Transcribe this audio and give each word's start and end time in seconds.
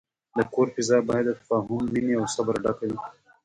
د 0.37 0.39
کور 0.53 0.67
فضا 0.75 0.97
باید 1.09 1.25
د 1.27 1.31
تفاهم، 1.39 1.81
مینې، 1.93 2.13
او 2.19 2.25
صبر 2.35 2.55
ډکه 2.63 2.85
وي. 2.89 2.99